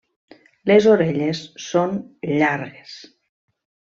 [0.71, 1.93] Les orelles són
[2.39, 2.95] llargues.